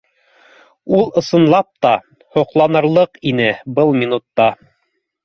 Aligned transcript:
Ул, 0.99 1.03
ысынлап 1.21 1.67
та, 1.87 1.91
һоҡланырлыҡ 2.37 3.21
ине 3.33 3.47
был 3.77 3.93
минутта 4.01 4.49